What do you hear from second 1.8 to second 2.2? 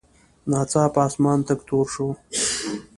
شو.